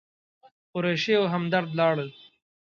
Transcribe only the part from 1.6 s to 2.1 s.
ولاړل.